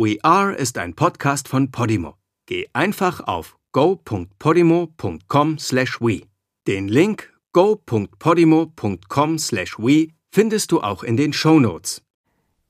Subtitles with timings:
[0.00, 2.14] We Are ist ein Podcast von Podimo.
[2.46, 6.22] Geh einfach auf go.podimo.com/we.
[6.68, 12.00] Den Link go.podimo.com/we findest du auch in den Show Notes.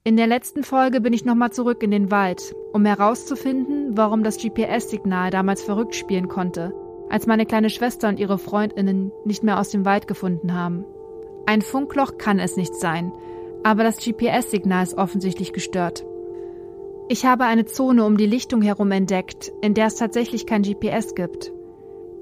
[0.04, 4.39] In der letzten Folge bin ich nochmal zurück in den Wald, um herauszufinden, warum das
[4.39, 6.73] GPS-Signal damals verrückt spielen konnte,
[7.11, 10.87] als meine kleine Schwester und ihre Freundinnen nicht mehr aus dem Wald gefunden haben.
[11.45, 13.13] Ein Funkloch kann es nicht sein,
[13.65, 16.07] aber das GPS-Signal ist offensichtlich gestört.
[17.11, 21.14] Ich habe eine Zone um die Lichtung herum entdeckt, in der es tatsächlich kein GPS
[21.14, 21.50] gibt.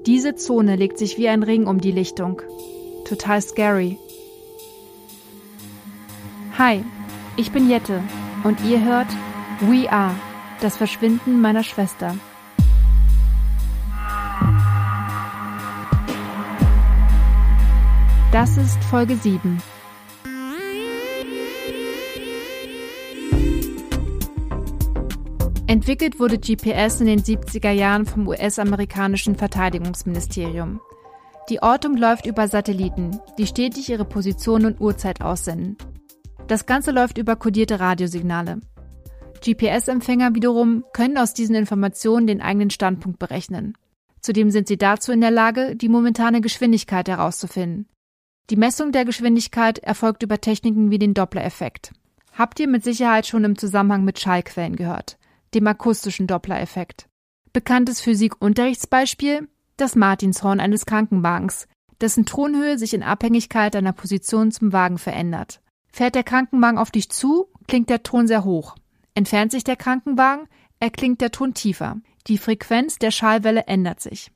[0.05, 2.41] Diese Zone legt sich wie ein Ring um die Lichtung.
[3.03, 3.99] Total scary.
[6.57, 6.85] Hi,
[7.35, 8.01] ich bin Jette
[8.45, 9.09] und ihr hört
[9.59, 10.15] We Are,
[10.61, 12.15] das Verschwinden meiner Schwester.
[18.31, 19.61] Das ist Folge 7.
[25.69, 30.79] Entwickelt wurde GPS in den 70er Jahren vom US-amerikanischen Verteidigungsministerium.
[31.49, 35.77] Die Ortung läuft über Satelliten, die stetig ihre Position und Uhrzeit aussenden.
[36.47, 38.61] Das Ganze läuft über kodierte Radiosignale.
[39.43, 43.77] GPS-Empfänger wiederum können aus diesen Informationen den eigenen Standpunkt berechnen.
[44.21, 47.89] Zudem sind sie dazu in der Lage, die momentane Geschwindigkeit herauszufinden.
[48.49, 51.91] Die Messung der Geschwindigkeit erfolgt über Techniken wie den Doppler-Effekt.
[52.31, 55.17] Habt ihr mit Sicherheit schon im Zusammenhang mit Schallquellen gehört,
[55.53, 57.07] dem akustischen Doppler-Effekt.
[57.53, 59.47] Bekanntes Physik-Unterrichtsbeispiel?
[59.77, 61.67] Das Martinshorn eines Krankenwagens,
[62.01, 65.61] dessen Tonhöhe sich in Abhängigkeit deiner Position zum Wagen verändert.
[65.91, 68.75] Fährt der Krankenwagen auf dich zu, klingt der Ton sehr hoch.
[69.13, 70.47] Entfernt sich der Krankenwagen,
[70.79, 71.97] erklingt der Ton tiefer.
[72.27, 74.31] Die Frequenz der Schallwelle ändert sich.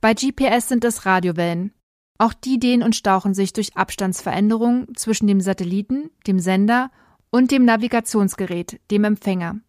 [0.00, 1.72] Bei GPS sind es Radiowellen.
[2.18, 6.90] Auch die dehnen und stauchen sich durch Abstandsveränderungen zwischen dem Satelliten, dem Sender
[7.30, 9.60] und dem Navigationsgerät, dem Empfänger.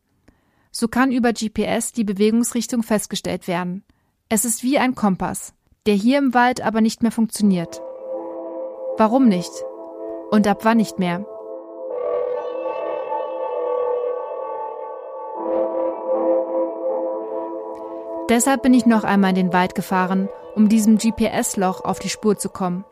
[0.79, 3.83] So kann über GPS die Bewegungsrichtung festgestellt werden.
[4.29, 5.55] Es ist wie ein Kompass,
[5.87, 7.81] der hier im Wald aber nicht mehr funktioniert.
[8.95, 9.49] Warum nicht?
[10.29, 11.25] Und ab wann nicht mehr?
[18.29, 22.37] Deshalb bin ich noch einmal in den Wald gefahren, um diesem GPS-Loch auf die Spur
[22.37, 22.85] zu kommen.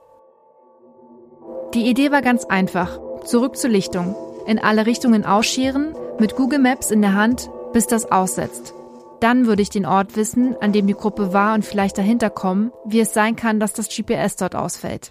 [1.75, 2.99] Die Idee war ganz einfach.
[3.25, 4.15] Zurück zur Lichtung.
[4.47, 8.73] In alle Richtungen ausscheren, mit Google Maps in der Hand, bis das aussetzt.
[9.19, 12.71] Dann würde ich den Ort wissen, an dem die Gruppe war und vielleicht dahinter kommen,
[12.85, 15.09] wie es sein kann, dass das GPS dort ausfällt.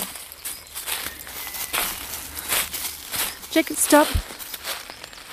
[3.52, 4.06] Check, stop.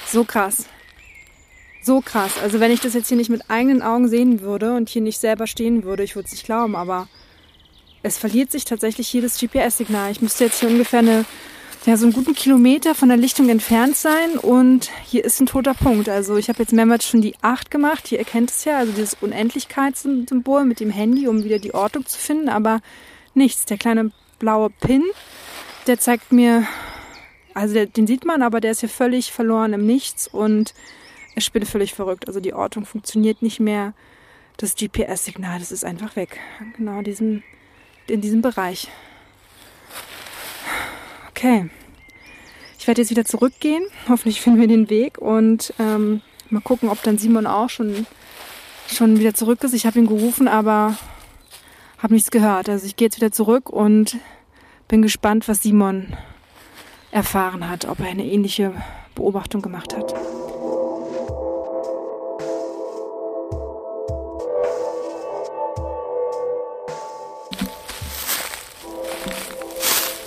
[0.07, 0.65] So krass.
[1.81, 2.33] So krass.
[2.43, 5.21] Also wenn ich das jetzt hier nicht mit eigenen Augen sehen würde und hier nicht
[5.21, 7.07] selber stehen würde, ich würde es nicht glauben, aber
[8.03, 10.11] es verliert sich tatsächlich hier das GPS-Signal.
[10.11, 11.23] Ich müsste jetzt hier ungefähr eine,
[11.85, 15.73] ja, so einen guten Kilometer von der Lichtung entfernt sein und hier ist ein toter
[15.73, 16.09] Punkt.
[16.09, 18.07] Also ich habe jetzt mehrmals schon die 8 gemacht.
[18.07, 22.19] Hier erkennt es ja, also dieses Unendlichkeitssymbol mit dem Handy, um wieder die Ortung zu
[22.19, 22.81] finden, aber
[23.33, 23.65] nichts.
[23.65, 25.03] Der kleine blaue Pin,
[25.87, 26.67] der zeigt mir
[27.53, 30.73] also der, den sieht man, aber der ist hier völlig verloren im Nichts und
[31.35, 32.27] ich bin völlig verrückt.
[32.27, 33.93] Also die Ortung funktioniert nicht mehr.
[34.57, 36.39] Das GPS-Signal, das ist einfach weg.
[36.77, 37.43] Genau in diesem,
[38.07, 38.89] in diesem Bereich.
[41.41, 41.71] Okay.
[42.77, 43.83] Ich werde jetzt wieder zurückgehen.
[44.07, 46.21] Hoffentlich finden wir den Weg und ähm,
[46.51, 48.05] mal gucken, ob dann Simon auch schon,
[48.87, 49.73] schon wieder zurück ist.
[49.73, 50.95] Ich habe ihn gerufen, aber
[51.97, 52.69] habe nichts gehört.
[52.69, 54.17] Also ich gehe jetzt wieder zurück und
[54.87, 56.15] bin gespannt, was Simon
[57.09, 58.75] erfahren hat, ob er eine ähnliche
[59.15, 60.13] Beobachtung gemacht hat.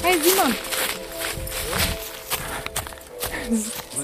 [0.02, 0.73] Hey Simon!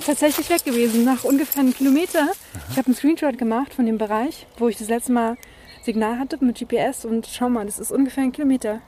[0.05, 2.29] Tatsächlich weg gewesen, nach ungefähr einem Kilometer.
[2.71, 5.37] Ich habe einen Screenshot gemacht von dem Bereich, wo ich das letzte Mal
[5.83, 8.81] Signal hatte mit GPS und schau mal, das ist ungefähr ein Kilometer.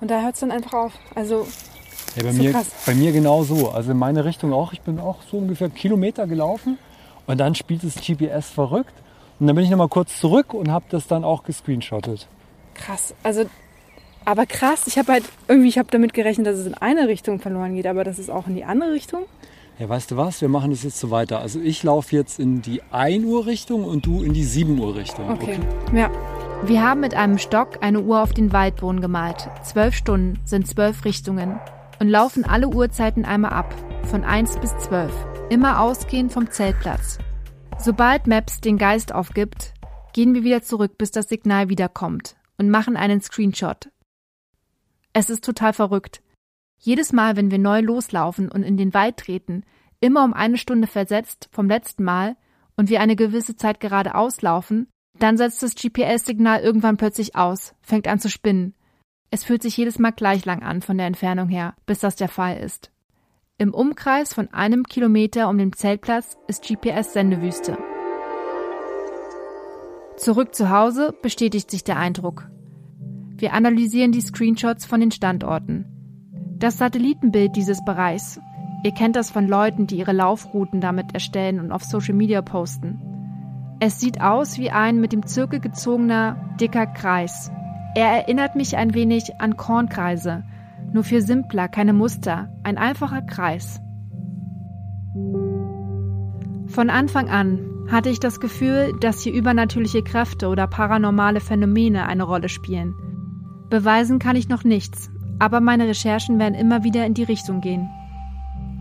[0.00, 0.92] Und da hört es dann einfach auf.
[1.14, 1.46] Also
[2.16, 3.70] ja, bei, mir, bei mir genau so.
[3.70, 4.72] Also in meine Richtung auch.
[4.72, 6.78] Ich bin auch so ungefähr einen Kilometer gelaufen
[7.26, 8.92] und dann spielt das GPS verrückt.
[9.40, 12.28] Und dann bin ich nochmal kurz zurück und habe das dann auch gescreenshottet.
[12.74, 13.14] Krass.
[13.22, 13.46] Also,
[14.24, 14.86] aber krass.
[14.86, 17.86] Ich habe halt irgendwie, ich habe damit gerechnet, dass es in eine Richtung verloren geht,
[17.86, 19.24] aber das ist auch in die andere Richtung.
[19.78, 20.40] Ja, weißt du was?
[20.40, 21.40] Wir machen das jetzt so weiter.
[21.40, 24.94] Also ich laufe jetzt in die 1 Uhr Richtung und du in die 7 Uhr
[24.94, 25.28] Richtung.
[25.30, 25.58] Okay.
[25.58, 25.98] okay.
[25.98, 26.10] Ja.
[26.62, 29.50] Wir haben mit einem Stock eine Uhr auf den Waldboden gemalt.
[29.64, 31.60] Zwölf Stunden sind zwölf Richtungen
[32.00, 33.74] und laufen alle Uhrzeiten einmal ab,
[34.04, 35.12] von 1 bis 12,
[35.50, 37.18] immer ausgehend vom Zeltplatz.
[37.78, 39.74] Sobald Maps den Geist aufgibt,
[40.14, 43.90] gehen wir wieder zurück, bis das Signal wiederkommt und machen einen Screenshot.
[45.12, 46.22] Es ist total verrückt.
[46.84, 49.64] Jedes Mal, wenn wir neu loslaufen und in den Wald treten,
[50.00, 52.36] immer um eine Stunde versetzt vom letzten Mal
[52.76, 54.88] und wir eine gewisse Zeit geradeaus laufen,
[55.18, 58.74] dann setzt das GPS-Signal irgendwann plötzlich aus, fängt an zu spinnen.
[59.30, 62.28] Es fühlt sich jedes Mal gleich lang an von der Entfernung her, bis das der
[62.28, 62.90] Fall ist.
[63.56, 67.78] Im Umkreis von einem Kilometer um den Zeltplatz ist GPS-Sendewüste.
[70.18, 72.50] Zurück zu Hause bestätigt sich der Eindruck.
[73.38, 75.93] Wir analysieren die Screenshots von den Standorten.
[76.58, 78.40] Das Satellitenbild dieses Bereichs.
[78.84, 83.00] Ihr kennt das von Leuten, die ihre Laufrouten damit erstellen und auf Social Media posten.
[83.80, 87.50] Es sieht aus wie ein mit dem Zirkel gezogener, dicker Kreis.
[87.96, 90.44] Er erinnert mich ein wenig an Kornkreise,
[90.92, 93.80] nur viel simpler, keine Muster, ein einfacher Kreis.
[96.66, 97.58] Von Anfang an
[97.90, 102.94] hatte ich das Gefühl, dass hier übernatürliche Kräfte oder paranormale Phänomene eine Rolle spielen.
[103.70, 107.88] Beweisen kann ich noch nichts, aber meine Recherchen werden immer wieder in die Richtung gehen.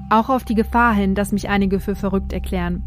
[0.09, 2.83] Auch auf die Gefahr hin, dass mich einige für verrückt erklären.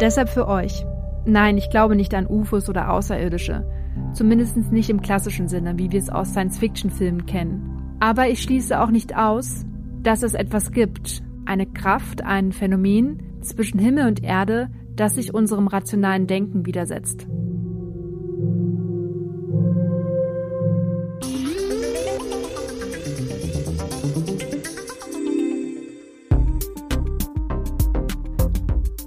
[0.00, 0.86] Deshalb für euch.
[1.24, 3.66] Nein, ich glaube nicht an UFOs oder Außerirdische.
[4.12, 7.96] Zumindest nicht im klassischen Sinne, wie wir es aus Science-Fiction-Filmen kennen.
[8.00, 9.64] Aber ich schließe auch nicht aus,
[10.02, 15.66] dass es etwas gibt, eine Kraft, ein Phänomen zwischen Himmel und Erde, das sich unserem
[15.66, 17.26] rationalen Denken widersetzt.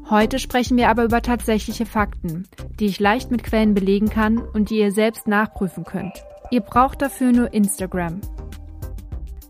[0.09, 2.47] Heute sprechen wir aber über tatsächliche Fakten,
[2.79, 6.23] die ich leicht mit Quellen belegen kann und die ihr selbst nachprüfen könnt.
[6.49, 8.19] Ihr braucht dafür nur Instagram.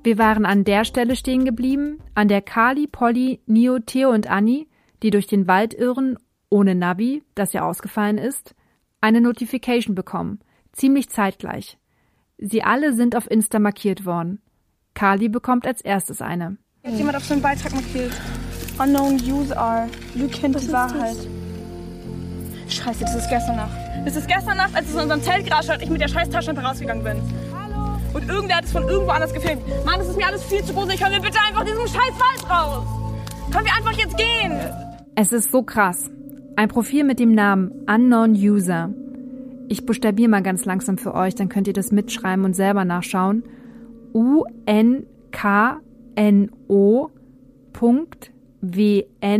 [0.03, 4.67] Wir waren an der Stelle stehen geblieben, an der Kali, Polly, Nio, Theo und Anni,
[5.01, 6.17] die durch den Wald irren,
[6.49, 8.53] ohne Navi, das ja ausgefallen ist,
[8.99, 10.39] eine Notification bekommen,
[10.73, 11.77] ziemlich zeitgleich.
[12.37, 14.41] Sie alle sind auf Insta markiert worden.
[14.93, 16.57] Kali bekommt als erstes eine.
[16.83, 18.11] Jetzt jemand auf so einen Beitrag markiert.
[18.79, 19.87] Unknown User.
[20.15, 21.17] Lüg kennt die Wahrheit.
[22.69, 23.77] Scheiße, das ist gestern Nacht.
[24.05, 26.29] Das ist gestern Nacht, als es in unserem Zelt gerauscht hat, ich mit der scheiß
[26.29, 27.17] Taschenlampe rausgegangen bin.
[27.53, 27.97] Hallo?
[28.13, 29.61] Und irgendwer hat es von irgendwo anders gefilmt.
[29.85, 31.01] Mann, das ist mir alles viel zu gruselig.
[31.01, 32.85] Können wir bitte einfach diesen scheiß Wald raus?
[33.51, 34.57] Können wir einfach jetzt gehen?
[35.15, 36.09] Es ist so krass.
[36.55, 38.93] Ein Profil mit dem Namen Unknown User.
[39.67, 43.43] Ich buchstabiere mal ganz langsam für euch, dann könnt ihr das mitschreiben und selber nachschauen.
[44.13, 45.09] U-N-K-N-O
[47.73, 49.39] Punkt wn.use-r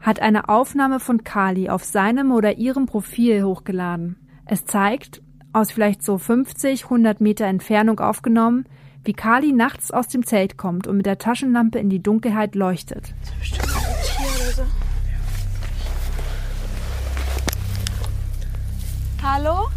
[0.00, 4.16] hat eine Aufnahme von Kali auf seinem oder ihrem Profil hochgeladen.
[4.46, 5.22] Es zeigt,
[5.52, 8.64] aus vielleicht so 50, 100 Meter Entfernung aufgenommen,
[9.04, 13.14] wie Kali nachts aus dem Zelt kommt und mit der Taschenlampe in die Dunkelheit leuchtet.
[19.22, 19.68] Hallo?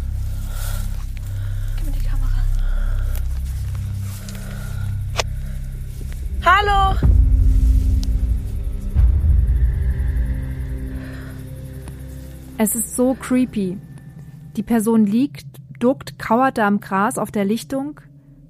[6.54, 6.98] Hallo!
[12.58, 13.78] Es ist so creepy.
[14.56, 15.46] Die Person liegt,
[15.80, 18.02] duckt, kauert da am Gras auf der Lichtung.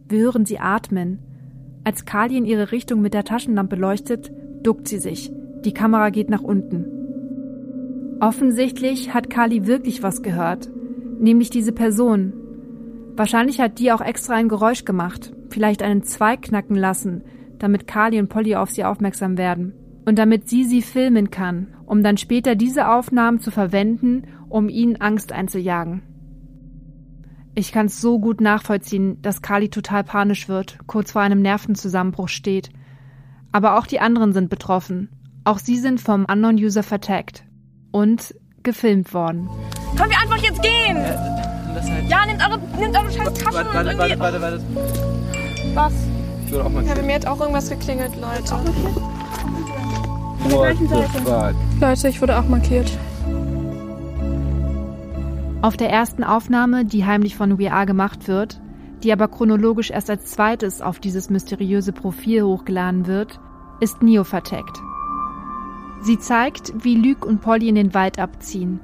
[0.09, 1.21] Wir hören sie atmen.
[1.85, 4.33] Als Kali in ihre Richtung mit der Taschenlampe leuchtet,
[4.65, 5.31] duckt sie sich.
[5.65, 6.87] Die Kamera geht nach unten.
[8.19, 10.69] Offensichtlich hat Kali wirklich was gehört,
[11.21, 12.33] nämlich diese Person.
[13.15, 17.23] Wahrscheinlich hat die auch extra ein Geräusch gemacht, vielleicht einen Zweig knacken lassen,
[17.63, 19.75] damit Carly und Polly auf sie aufmerksam werden.
[20.05, 25.01] Und damit sie sie filmen kann, um dann später diese Aufnahmen zu verwenden, um ihnen
[25.01, 26.03] Angst einzujagen.
[27.55, 32.29] Ich kann es so gut nachvollziehen, dass Carly total panisch wird, kurz vor einem Nervenzusammenbruch
[32.29, 32.71] steht.
[33.53, 35.11] Aber auch die anderen sind betroffen.
[35.45, 37.45] Auch sie sind vom Unknown User vertaggt
[37.91, 39.49] und gefilmt worden.
[39.97, 40.97] Können wir einfach jetzt gehen?
[40.97, 44.21] Halt ja, nehmt eure, nehmt eure scheiß Taschen warte, warte, und warte, irgendwie...
[44.21, 44.61] warte, warte.
[45.75, 46.22] Was?
[46.53, 48.53] Ich würde auch mal Ja, bei mir hat auch irgendwas geklingelt, Leute.
[50.51, 51.55] What the fuck?
[51.81, 52.93] Leute, ich wurde auch markiert.
[55.63, 58.61] Auf der ersten Aufnahme, die heimlich von WA gemacht wird,
[59.03, 63.41] die aber chronologisch erst als zweites auf dieses mysteriöse Profil hochgeladen wird,
[63.81, 64.79] ist Nio vertaggt.
[66.03, 68.79] Sie zeigt, wie Luke und Polly in den Wald abziehen.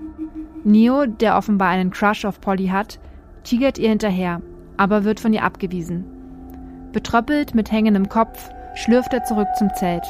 [0.64, 2.98] Neo, der offenbar einen Crush auf Polly hat,
[3.44, 4.40] tigert ihr hinterher,
[4.78, 6.17] aber wird von ihr abgewiesen.
[6.92, 10.04] Betröppelt mit hängendem Kopf schlürft er zurück zum Zelt,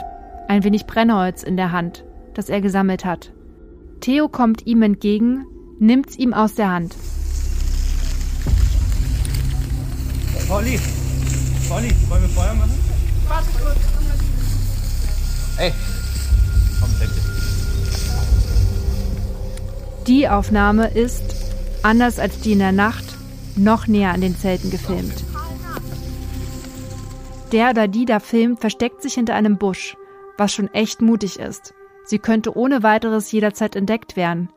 [0.46, 2.04] ein wenig Brennholz in der Hand,
[2.34, 3.32] das er gesammelt hat.
[4.00, 5.44] Theo kommt ihm entgegen,
[5.80, 6.94] nimmt's ihm aus der Hand.
[10.48, 10.78] Polly!
[11.68, 12.72] Polly, wollen wir Feuer machen?
[13.26, 13.76] Warte kurz.
[15.58, 15.72] Ey!
[16.80, 17.08] Komm, dir.
[20.06, 21.22] Die Aufnahme ist,
[21.82, 23.04] anders als die in der Nacht,
[23.56, 25.24] noch näher an den Zelten gefilmt.
[27.52, 29.96] Der oder die da filmt, versteckt sich hinter einem Busch,
[30.36, 31.74] was schon echt mutig ist.
[32.04, 34.50] Sie könnte ohne weiteres jederzeit entdeckt werden.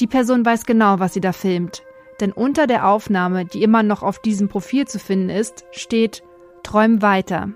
[0.00, 1.82] Die Person weiß genau, was sie da filmt,
[2.20, 6.22] denn unter der Aufnahme, die immer noch auf diesem Profil zu finden ist, steht
[6.62, 7.50] Träum weiter.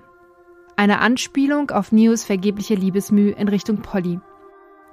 [0.75, 4.19] Eine Anspielung auf Neos vergebliche Liebesmüh in Richtung Polly.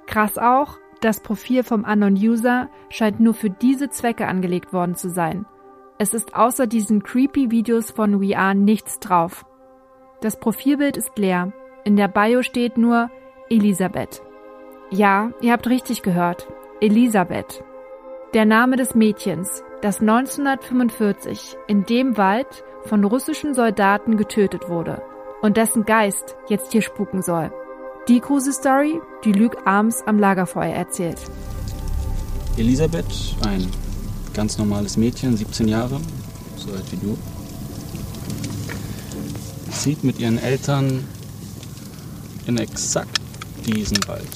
[0.05, 5.09] Krass auch, das Profil vom Unknown User scheint nur für diese Zwecke angelegt worden zu
[5.09, 5.45] sein.
[6.01, 9.45] Es ist außer diesen creepy Videos von We Are nichts drauf.
[10.21, 11.51] Das Profilbild ist leer.
[11.83, 13.11] In der Bio steht nur
[13.49, 14.21] Elisabeth.
[14.91, 16.47] Ja, ihr habt richtig gehört.
[16.79, 17.65] Elisabeth.
[18.33, 25.01] Der Name des Mädchens, das 1945 in dem Wald von russischen Soldaten getötet wurde
[25.41, 27.51] und dessen Geist jetzt hier spuken soll.
[28.07, 31.19] Die Kruse-Story, die Luke abends am Lagerfeuer erzählt.
[32.55, 33.69] Elisabeth, ein
[34.39, 35.99] ganz normales Mädchen, 17 Jahre,
[36.55, 37.17] so alt wie du,
[39.69, 41.05] zieht mit ihren Eltern
[42.47, 43.19] in exakt
[43.65, 44.29] diesen Wald.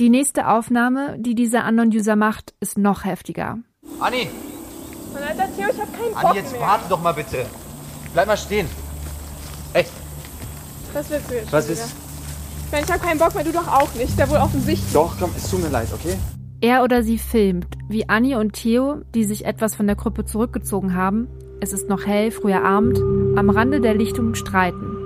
[0.00, 3.58] Die nächste Aufnahme, die dieser Unknown-User macht, ist noch heftiger.
[4.00, 4.28] Anni!
[5.14, 6.60] Mann, Alter, Theo, ich hab keinen Bock Anni, jetzt mehr.
[6.62, 7.46] warte doch mal bitte.
[8.12, 8.66] Bleib mal stehen.
[9.72, 9.92] Echt?
[10.92, 11.94] Was willst du jetzt Was ist?
[12.64, 14.08] Ich meine, ich hab keinen Bock mehr, du doch auch nicht.
[14.08, 14.92] Ist ja wohl offensichtlich.
[14.92, 16.16] Doch, komm, es tut mir leid, okay?
[16.60, 20.94] Er oder sie filmt, wie Annie und Theo, die sich etwas von der Gruppe zurückgezogen
[20.94, 21.28] haben,
[21.60, 22.98] es ist noch hell, früher Abend,
[23.38, 24.96] am Rande der Lichtung streiten.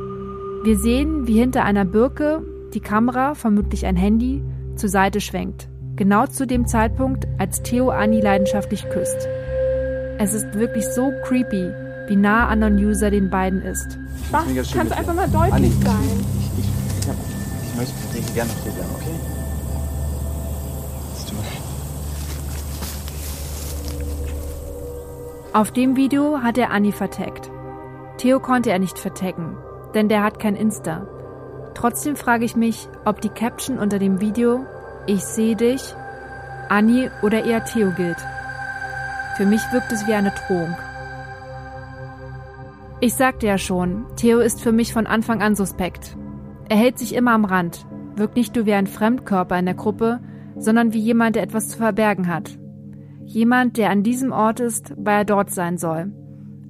[0.65, 2.43] Wir sehen, wie hinter einer Birke
[2.75, 4.43] die Kamera, vermutlich ein Handy,
[4.77, 5.69] zur Seite schwenkt.
[5.97, 9.29] Genau zu dem Zeitpunkt, als Theo Annie leidenschaftlich küsst.
[10.19, 11.71] Es ist wirklich so creepy,
[12.09, 13.99] wie nah an non User den beiden ist.
[14.31, 14.45] Was?
[14.73, 15.95] Kannst einfach mal deutlich Anni, sein.
[16.39, 16.71] Ich, ich,
[17.01, 17.17] ich, hab,
[17.63, 19.15] ich möchte dich gerne noch hier bleiben, okay?
[21.17, 21.61] Es tut mir leid.
[25.53, 27.51] Auf dem Video hat er Annie vertaggt.
[28.19, 29.57] Theo konnte er nicht vertaggen,
[29.95, 31.09] denn der hat kein Insta.
[31.75, 34.65] Trotzdem frage ich mich, ob die Caption unter dem Video
[35.09, 35.83] Ich sehe dich,
[36.69, 38.19] Annie oder eher Theo gilt.
[39.37, 40.77] Für mich wirkt es wie eine Drohung.
[43.01, 46.17] Ich sagte ja schon, Theo ist für mich von Anfang an suspekt.
[46.69, 50.21] Er hält sich immer am Rand, wirkt nicht nur wie ein Fremdkörper in der Gruppe,
[50.57, 52.57] sondern wie jemand, der etwas zu verbergen hat.
[53.33, 56.11] Jemand, der an diesem Ort ist, weil er dort sein soll.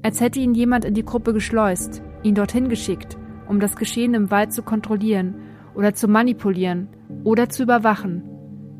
[0.02, 3.16] Als hätte ihn jemand in die Gruppe geschleust, ihn dorthin geschickt,
[3.48, 5.36] um das Geschehen im Wald zu kontrollieren
[5.74, 6.88] oder zu manipulieren
[7.24, 8.24] oder zu überwachen.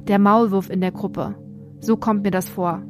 [0.09, 1.37] Der Maulwurf in der Gruppe.
[1.81, 2.83] So kommt mir das vor.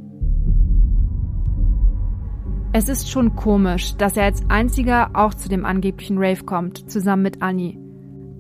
[2.73, 7.23] Es ist schon komisch, dass er als einziger auch zu dem angeblichen Rave kommt, zusammen
[7.23, 7.79] mit Annie.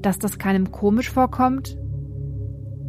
[0.02, 1.78] Dass das keinem komisch vorkommt?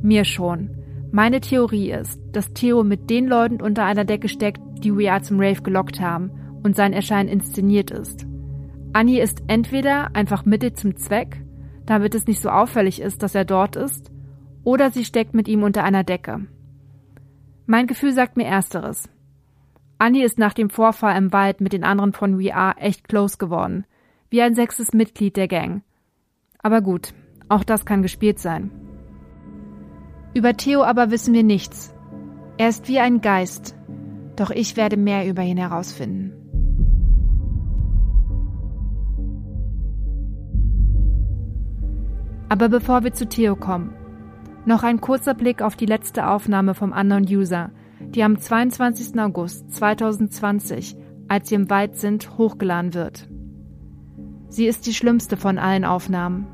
[0.01, 0.80] Mir schon.
[1.13, 5.21] Meine Theorie ist, dass Theo mit den Leuten unter einer Decke steckt, die We Are
[5.21, 6.31] zum Rave gelockt haben
[6.63, 8.25] und sein Erscheinen inszeniert ist.
[8.93, 11.43] Annie ist entweder einfach Mittel zum Zweck,
[11.85, 14.09] damit es nicht so auffällig ist, dass er dort ist,
[14.63, 16.45] oder sie steckt mit ihm unter einer Decke.
[17.65, 19.09] Mein Gefühl sagt mir ersteres.
[19.97, 23.37] Annie ist nach dem Vorfall im Wald mit den anderen von We Are echt close
[23.37, 23.85] geworden,
[24.29, 25.83] wie ein sechstes Mitglied der Gang.
[26.59, 27.13] Aber gut,
[27.49, 28.71] auch das kann gespielt sein.
[30.33, 31.93] Über Theo aber wissen wir nichts.
[32.57, 33.75] Er ist wie ein Geist,
[34.35, 36.33] doch ich werde mehr über ihn herausfinden.
[42.47, 43.93] Aber bevor wir zu Theo kommen,
[44.65, 49.19] noch ein kurzer Blick auf die letzte Aufnahme vom Unknown User, die am 22.
[49.19, 50.95] August 2020,
[51.27, 53.27] als sie im Wald sind, hochgeladen wird.
[54.49, 56.45] Sie ist die schlimmste von allen Aufnahmen.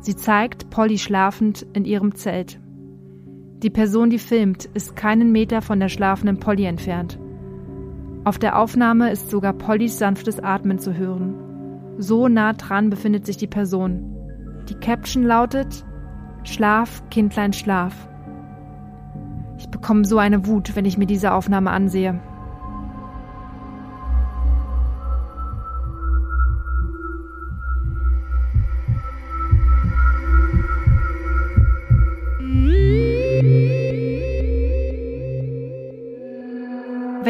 [0.00, 2.61] Sie zeigt Polly schlafend in ihrem Zelt.
[3.62, 7.18] Die Person, die filmt, ist keinen Meter von der schlafenden Polly entfernt.
[8.24, 11.34] Auf der Aufnahme ist sogar Pollys sanftes Atmen zu hören.
[11.98, 14.16] So nah dran befindet sich die Person.
[14.68, 15.84] Die Caption lautet
[16.42, 18.08] Schlaf, Kindlein, schlaf.
[19.58, 22.20] Ich bekomme so eine Wut, wenn ich mir diese Aufnahme ansehe.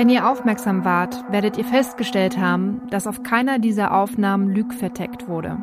[0.03, 5.29] Wenn ihr aufmerksam wart, werdet ihr festgestellt haben, dass auf keiner dieser Aufnahmen Lüg verteckt
[5.29, 5.59] wurde.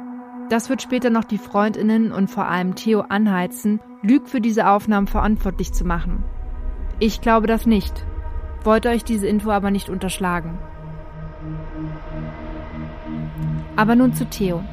[0.50, 5.08] Das wird später noch die Freundinnen und vor allem Theo anheizen, Lüg für diese Aufnahmen
[5.08, 6.24] verantwortlich zu machen.
[7.00, 8.06] Ich glaube das nicht,
[8.64, 10.58] wollte euch diese Info aber nicht unterschlagen.
[13.76, 14.64] Aber nun zu Theo.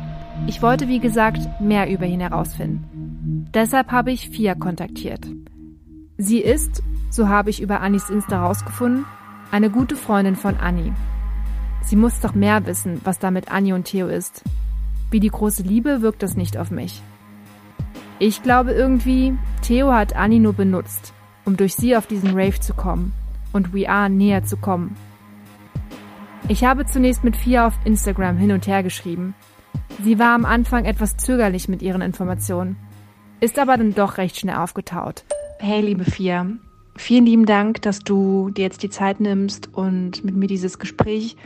[0.46, 3.50] Ich wollte, wie gesagt, mehr über ihn herausfinden.
[3.52, 5.26] Deshalb habe ich Fia kontaktiert.
[6.18, 9.04] Sie ist, so habe ich über Annis Insta herausgefunden,
[9.50, 10.92] eine gute Freundin von Annie.
[11.82, 14.42] Sie muss doch mehr wissen, was da mit Annie und Theo ist.
[15.10, 17.02] Wie die große Liebe wirkt das nicht auf mich.
[18.18, 21.12] Ich glaube irgendwie, Theo hat Annie nur benutzt,
[21.44, 23.12] um durch sie auf diesen Rave zu kommen
[23.52, 24.96] und We Are näher zu kommen.
[26.48, 29.34] Ich habe zunächst mit Fia auf Instagram hin und her geschrieben.
[30.02, 32.76] Sie war am Anfang etwas zögerlich mit ihren Informationen,
[33.40, 35.24] ist aber dann doch recht schnell aufgetaut.
[35.58, 36.46] Hey, liebe Fia,
[36.96, 41.36] vielen lieben Dank, dass du dir jetzt die Zeit nimmst und mit mir dieses Gespräch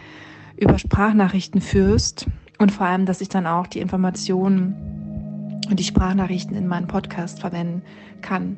[0.57, 2.27] über Sprachnachrichten führst
[2.59, 7.41] und vor allem, dass ich dann auch die Informationen und die Sprachnachrichten in meinen Podcast
[7.41, 7.83] verwenden
[8.21, 8.57] kann.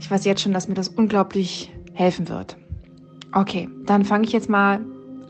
[0.00, 2.56] Ich weiß jetzt schon, dass mir das unglaublich helfen wird.
[3.32, 4.80] Okay, dann fange ich jetzt mal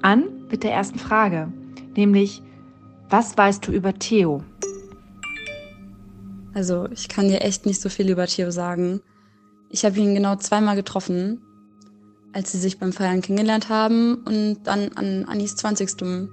[0.02, 1.52] an mit der ersten Frage,
[1.96, 2.42] nämlich,
[3.10, 4.42] was weißt du über Theo?
[6.54, 9.00] Also, ich kann dir echt nicht so viel über Theo sagen.
[9.72, 11.40] Ich habe ihn genau zweimal getroffen,
[12.32, 16.28] als sie sich beim Feiern kennengelernt haben und dann an Anis 20.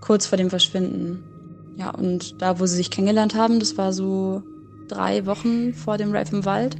[0.00, 1.22] kurz vor dem Verschwinden.
[1.76, 4.42] Ja, und da, wo sie sich kennengelernt haben, das war so
[4.88, 6.76] drei Wochen vor dem Rave im Wald.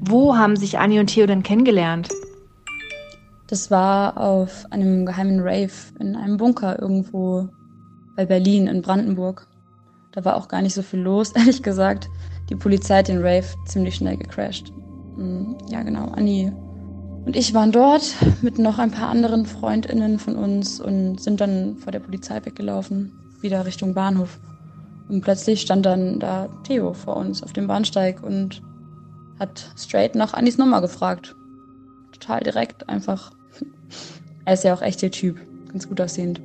[0.00, 2.08] Wo haben sich Annie und Theo denn kennengelernt?
[3.46, 7.48] Das war auf einem geheimen Rave in einem Bunker irgendwo
[8.16, 9.46] bei Berlin in Brandenburg.
[10.10, 12.08] Da war auch gar nicht so viel los, ehrlich gesagt.
[12.48, 14.72] Die Polizei hat den Rave ziemlich schnell gecrashed.
[15.16, 16.08] Mm, ja, genau.
[16.08, 16.52] Annie
[17.24, 21.76] und ich waren dort mit noch ein paar anderen Freundinnen von uns und sind dann
[21.76, 24.38] vor der Polizei weggelaufen, wieder Richtung Bahnhof.
[25.08, 28.62] Und plötzlich stand dann da Theo vor uns auf dem Bahnsteig und
[29.38, 31.34] hat straight nach Annis Nummer gefragt.
[32.12, 33.32] Total direkt, einfach.
[34.44, 35.38] er ist ja auch echt der Typ,
[35.70, 36.40] ganz gut aussehend.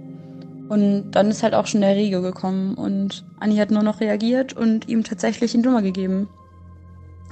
[0.70, 4.54] Und dann ist halt auch schon der Riegel gekommen und Annie hat nur noch reagiert
[4.54, 6.30] und ihm tatsächlich die Nummer gegeben.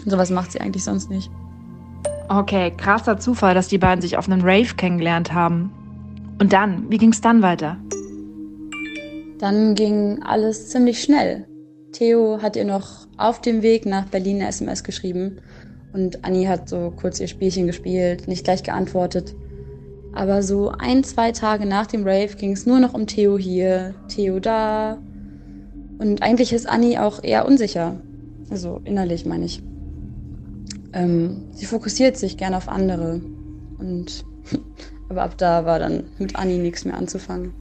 [0.07, 1.29] Sowas macht sie eigentlich sonst nicht.
[2.29, 5.71] Okay, krasser Zufall, dass die beiden sich auf einem Rave kennengelernt haben.
[6.39, 7.77] Und dann, wie ging's dann weiter?
[9.37, 11.45] Dann ging alles ziemlich schnell.
[11.91, 15.41] Theo hat ihr noch auf dem Weg nach Berlin eine SMS geschrieben
[15.93, 19.35] und Annie hat so kurz ihr Spielchen gespielt, nicht gleich geantwortet.
[20.13, 23.93] Aber so ein, zwei Tage nach dem Rave ging es nur noch um Theo hier,
[24.07, 24.99] Theo da.
[25.97, 27.99] Und eigentlich ist Annie auch eher unsicher.
[28.49, 29.61] Also innerlich meine ich.
[30.93, 33.21] Ähm, sie fokussiert sich gern auf andere.
[33.77, 34.25] Und
[35.09, 37.53] aber ab da war dann mit Annie nichts mehr anzufangen.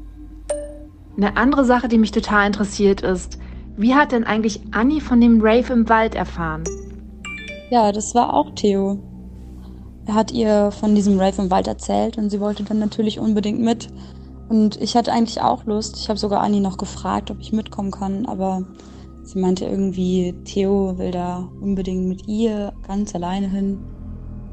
[1.17, 3.39] Eine andere Sache, die mich total interessiert, ist,
[3.77, 6.65] wie hat denn eigentlich Annie von dem Rave im Wald erfahren?
[7.71, 8.99] Ja, das war auch Theo.
[10.07, 13.61] Er hat ihr von diesem Rave im Wald erzählt und sie wollte dann natürlich unbedingt
[13.61, 13.89] mit.
[14.49, 15.97] Und ich hatte eigentlich auch Lust.
[15.99, 18.65] Ich habe sogar Annie noch gefragt, ob ich mitkommen kann, aber
[19.27, 23.77] Sie meinte irgendwie, Theo will da unbedingt mit ihr ganz alleine hin.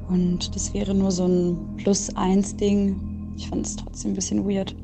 [0.09, 3.35] Und das wäre nur so ein Plus-Eins-Ding.
[3.37, 4.75] Ich fand es trotzdem ein bisschen weird.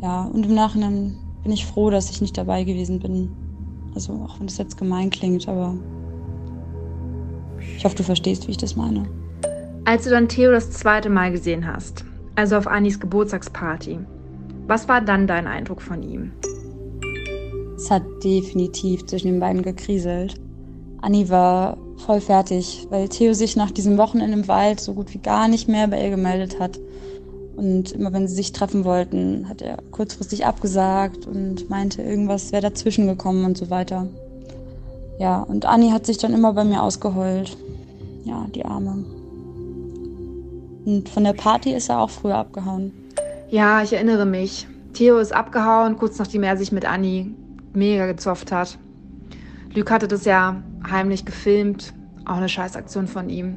[0.00, 3.30] Ja, und im Nachhinein bin ich froh, dass ich nicht dabei gewesen bin.
[3.94, 5.76] Also, auch wenn das jetzt gemein klingt, aber
[7.76, 9.06] ich hoffe, du verstehst, wie ich das meine.
[9.84, 12.06] Als du dann Theo das zweite Mal gesehen hast,
[12.36, 13.98] also auf Anis Geburtstagsparty,
[14.66, 16.32] was war dann dein Eindruck von ihm?
[17.80, 20.34] Es hat definitiv zwischen den beiden gekriselt.
[21.00, 25.18] Anni war voll fertig, weil Theo sich nach diesem Wochenende im Wald so gut wie
[25.18, 26.78] gar nicht mehr bei ihr gemeldet hat.
[27.56, 32.60] Und immer wenn sie sich treffen wollten, hat er kurzfristig abgesagt und meinte, irgendwas wäre
[32.60, 34.08] dazwischen gekommen und so weiter.
[35.18, 37.56] Ja, und Anni hat sich dann immer bei mir ausgeheult.
[38.24, 39.06] Ja, die Arme.
[40.84, 42.92] Und von der Party ist er auch früher abgehauen.
[43.48, 44.68] Ja, ich erinnere mich.
[44.92, 47.34] Theo ist abgehauen, kurz nachdem er sich mit Anni
[47.72, 48.78] mega gezofft hat.
[49.74, 51.92] Luc hatte das ja heimlich gefilmt,
[52.24, 53.56] auch eine Scheißaktion von ihm.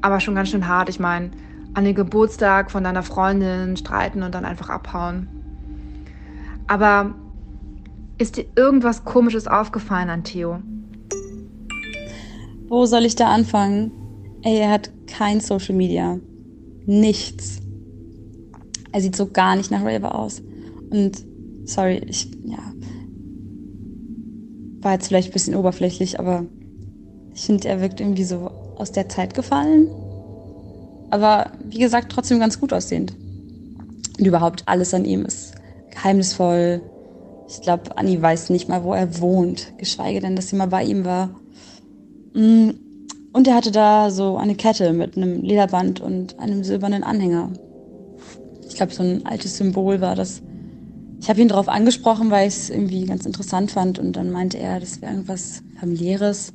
[0.00, 1.30] Aber schon ganz schön hart, ich meine,
[1.74, 5.28] an den Geburtstag von deiner Freundin streiten und dann einfach abhauen.
[6.66, 7.14] Aber
[8.18, 10.60] ist dir irgendwas Komisches aufgefallen an Theo?
[12.68, 13.90] Wo soll ich da anfangen?
[14.42, 16.18] Ey, er hat kein Social Media.
[16.86, 17.60] Nichts.
[18.92, 20.42] Er sieht so gar nicht nach Raver aus.
[20.90, 21.24] Und
[21.64, 22.58] sorry, ich, ja,
[24.82, 26.44] war jetzt vielleicht ein bisschen oberflächlich, aber
[27.34, 29.88] ich finde, er wirkt irgendwie so aus der Zeit gefallen.
[31.10, 33.14] Aber wie gesagt, trotzdem ganz gut aussehend.
[34.18, 35.54] Und überhaupt alles an ihm ist
[35.90, 36.82] geheimnisvoll.
[37.48, 40.82] Ich glaube, Anni weiß nicht mal, wo er wohnt, geschweige denn, dass sie mal bei
[40.84, 41.30] ihm war.
[42.34, 42.70] Mm,
[43.32, 47.50] und er hatte da so eine Kette mit einem Lederband und einem silbernen Anhänger.
[48.68, 50.42] Ich glaube, so ein altes Symbol war das.
[51.22, 54.58] Ich habe ihn darauf angesprochen, weil ich es irgendwie ganz interessant fand und dann meinte
[54.58, 56.52] er, das wäre irgendwas familiäres.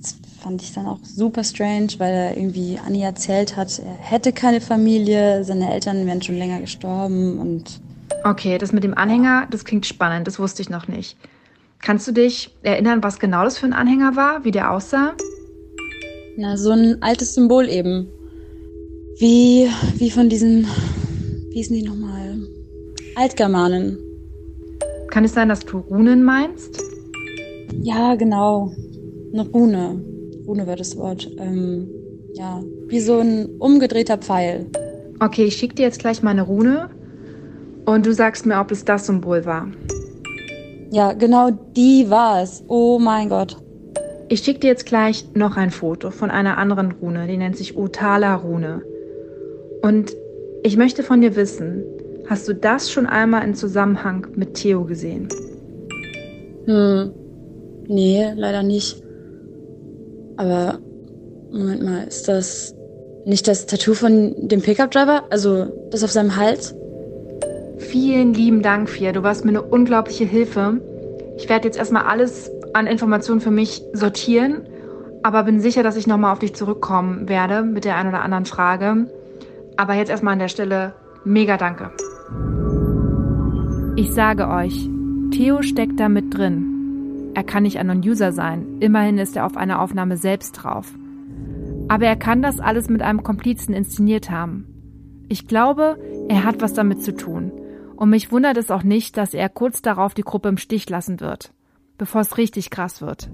[0.00, 4.32] Das fand ich dann auch super strange, weil er irgendwie Annie erzählt hat, er hätte
[4.32, 7.80] keine Familie, seine Eltern wären schon länger gestorben und
[8.22, 11.16] Okay, das mit dem Anhänger, das klingt spannend, das wusste ich noch nicht.
[11.80, 15.14] Kannst du dich erinnern, was genau das für ein Anhänger war, wie der aussah?
[16.36, 18.08] Na, so ein altes Symbol eben.
[19.18, 20.66] Wie, wie von diesen,
[21.48, 22.29] wie hießen die nochmal?
[23.16, 23.98] Altgermanen.
[25.10, 26.82] Kann es sein, dass du Runen meinst?
[27.82, 28.72] Ja, genau.
[29.32, 30.02] Eine Rune.
[30.46, 31.28] Rune war das Wort.
[31.38, 31.88] Ähm,
[32.34, 34.66] ja, wie so ein umgedrehter Pfeil.
[35.18, 36.90] Okay, ich schicke dir jetzt gleich meine Rune
[37.86, 39.68] und du sagst mir, ob es das Symbol war.
[40.90, 42.64] Ja, genau die war es.
[42.68, 43.56] Oh mein Gott.
[44.28, 47.76] Ich schicke dir jetzt gleich noch ein Foto von einer anderen Rune, die nennt sich
[47.76, 48.82] Utala-Rune.
[49.82, 50.14] Und
[50.62, 51.84] ich möchte von dir wissen,
[52.30, 55.28] hast du das schon einmal in Zusammenhang mit Theo gesehen?
[56.64, 57.12] Hm.
[57.88, 59.02] Nee, leider nicht.
[60.36, 60.78] Aber
[61.50, 62.74] Moment mal, ist das
[63.26, 65.24] nicht das Tattoo von dem Pickup-Driver?
[65.30, 66.74] Also das auf seinem Hals?
[67.78, 69.10] Vielen lieben Dank, Fia.
[69.10, 70.80] Du warst mir eine unglaubliche Hilfe.
[71.36, 74.68] Ich werde jetzt erstmal alles an Informationen für mich sortieren,
[75.24, 78.44] aber bin sicher, dass ich nochmal auf dich zurückkommen werde mit der einen oder anderen
[78.44, 79.08] Frage.
[79.76, 81.90] Aber jetzt erstmal an der Stelle mega danke.
[83.96, 84.88] Ich sage euch,
[85.30, 87.32] Theo steckt da mit drin.
[87.34, 88.78] Er kann nicht ein Non-User sein.
[88.80, 90.92] Immerhin ist er auf einer Aufnahme selbst drauf.
[91.88, 95.24] Aber er kann das alles mit einem Komplizen inszeniert haben.
[95.28, 97.52] Ich glaube, er hat was damit zu tun.
[97.96, 101.20] Und mich wundert es auch nicht, dass er kurz darauf die Gruppe im Stich lassen
[101.20, 101.52] wird,
[101.98, 103.28] bevor es richtig krass wird.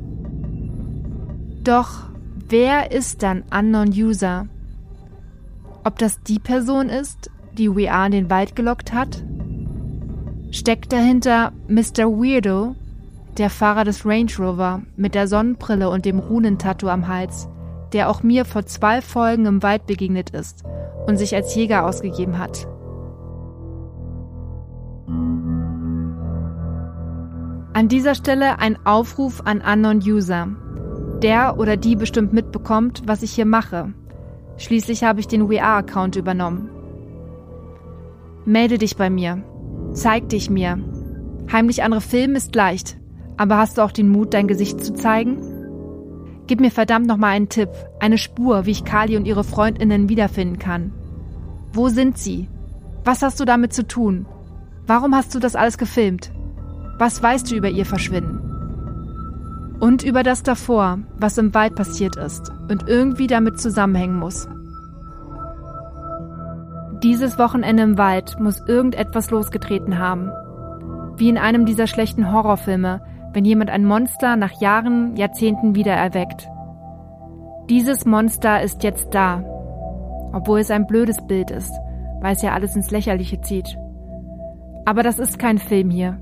[1.63, 2.09] Doch
[2.49, 4.47] wer ist dann Unknown User?
[5.85, 9.23] Ob das die Person ist, die We Are in den Wald gelockt hat?
[10.51, 12.07] Steckt dahinter Mr.
[12.07, 12.77] Weirdo,
[13.37, 17.49] der Fahrer des Range Rover mit der Sonnenbrille und dem Runentattoo am Hals,
[17.93, 20.65] der auch mir vor zwei Folgen im Wald begegnet ist
[21.07, 22.67] und sich als Jäger ausgegeben hat?
[27.73, 30.49] An dieser Stelle ein Aufruf an Unknown User.
[31.23, 33.93] Der oder die bestimmt mitbekommt, was ich hier mache.
[34.57, 36.71] Schließlich habe ich den WeAre-Account übernommen.
[38.47, 39.43] Melde dich bei mir.
[39.93, 40.79] Zeig dich mir.
[41.51, 42.97] Heimlich andere filmen ist leicht.
[43.37, 45.39] Aber hast du auch den Mut, dein Gesicht zu zeigen?
[46.47, 50.61] Gib mir verdammt nochmal einen Tipp, eine Spur, wie ich Kali und ihre Freundinnen wiederfinden
[50.61, 50.93] kann.
[51.73, 52.49] Wo sind sie?
[53.05, 54.27] Was hast du damit zu tun?
[54.87, 56.31] Warum hast du das alles gefilmt?
[56.99, 58.39] Was weißt du über ihr Verschwinden?
[59.81, 64.49] Und über das davor, was im Wald passiert ist und irgendwie damit zusammenhängen muss.
[67.03, 70.31] Dieses Wochenende im Wald muss irgendetwas losgetreten haben.
[71.17, 76.49] Wie in einem dieser schlechten Horrorfilme, wenn jemand ein Monster nach Jahren, Jahrzehnten wiedererweckt.
[77.69, 79.43] Dieses Monster ist jetzt da.
[80.33, 81.73] Obwohl es ein blödes Bild ist,
[82.21, 83.77] weil es ja alles ins Lächerliche zieht.
[84.87, 86.19] Aber das ist kein Film hier.